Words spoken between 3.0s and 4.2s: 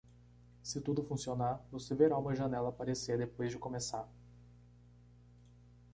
depois de começar.